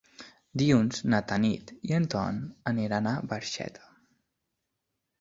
Dilluns 0.61 1.01
na 1.15 1.19
Tanit 1.33 1.75
i 1.91 1.95
en 1.99 2.09
Ton 2.15 2.41
aniran 2.75 3.13
a 3.15 3.17
Barxeta. 3.37 3.89